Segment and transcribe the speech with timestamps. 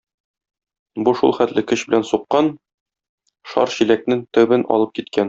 [1.07, 2.49] Бу шулхәтле көч белән суккан,
[3.53, 5.19] шар чиләкнең төбен алып киткән.